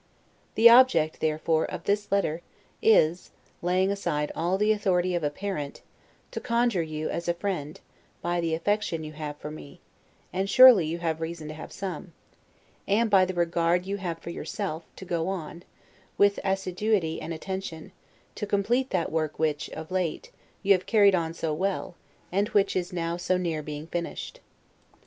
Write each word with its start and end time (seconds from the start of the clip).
The 0.55 0.67
object, 0.67 1.19
therefore, 1.19 1.69
of 1.69 1.83
this 1.83 2.11
letter 2.11 2.41
is 2.81 3.29
(laying 3.61 3.91
aside 3.91 4.31
all 4.35 4.57
the 4.57 4.71
authority 4.71 5.13
of 5.13 5.23
a 5.23 5.29
parent) 5.29 5.83
to 6.31 6.39
conjure 6.41 6.81
you 6.81 7.07
as 7.11 7.27
a 7.27 7.35
friend, 7.35 7.79
by 8.19 8.41
the 8.41 8.55
affection 8.55 9.03
you 9.03 9.13
have 9.13 9.37
for 9.37 9.51
me 9.51 9.79
(and 10.33 10.49
surely 10.49 10.87
you 10.87 10.97
have 10.97 11.21
reason 11.21 11.49
to 11.49 11.53
have 11.53 11.71
some), 11.71 12.13
and 12.87 13.11
by 13.11 13.25
the 13.25 13.35
regard 13.35 13.85
you 13.85 13.97
have 13.97 14.17
for 14.17 14.31
yourself, 14.31 14.87
to 14.95 15.05
go 15.05 15.27
on, 15.29 15.61
with 16.17 16.39
assiduity 16.43 17.21
and 17.21 17.31
attention, 17.31 17.91
to 18.33 18.47
complete 18.47 18.89
that 18.89 19.11
work 19.11 19.37
which, 19.37 19.69
of 19.69 19.91
late, 19.91 20.31
you 20.63 20.71
have 20.73 20.87
carried 20.87 21.13
on 21.13 21.31
so 21.31 21.53
well, 21.53 21.93
and 22.31 22.47
which 22.47 22.75
is 22.75 22.91
now 22.91 23.17
so 23.17 23.37
near 23.37 23.61
being 23.61 23.85
finished. 23.85 24.39